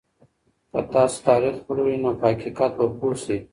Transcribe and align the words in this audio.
که 0.71 0.81
تاسو 0.93 1.17
تاریخ 1.27 1.55
ولولئ 1.69 1.95
نو 2.03 2.11
په 2.19 2.25
حقیقت 2.33 2.71
به 2.77 2.85
پوه 2.97 3.15
شئ. 3.23 3.37